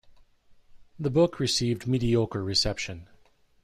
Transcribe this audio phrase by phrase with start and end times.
[0.97, 3.07] The book received mediocre reception.